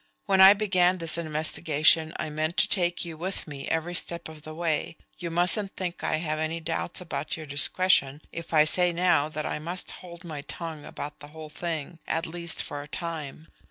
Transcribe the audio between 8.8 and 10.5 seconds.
now that I must hold my